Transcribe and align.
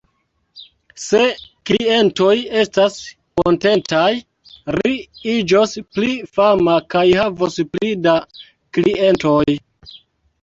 Se 1.01 1.19
klientoj 1.69 2.31
estas 2.61 2.95
kontentaj, 3.41 4.07
ri 4.77 4.93
iĝos 5.33 5.75
pli 5.97 6.09
fama 6.39 6.77
kaj 6.95 7.03
havos 7.21 7.59
pli 7.75 7.93
da 8.07 8.15
klientoj. 8.79 9.45